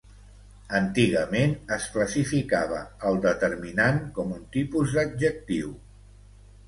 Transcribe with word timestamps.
Antigament 0.79 1.51
es 1.75 1.85
classificava 1.97 2.79
el 3.11 3.21
determinant 3.27 4.03
com 4.19 4.35
un 4.39 4.43
tipus 4.59 4.97
d'adjectiu. 4.97 5.75